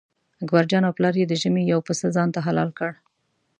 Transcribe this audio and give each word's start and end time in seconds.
اکبرجان 0.43 0.83
او 0.85 0.93
پلار 0.97 1.15
یې 1.19 1.25
د 1.27 1.33
ژمي 1.41 1.63
یو 1.71 1.79
پسه 1.87 2.07
ځانته 2.15 2.39
حلال 2.47 2.69
کړ. 2.79 2.91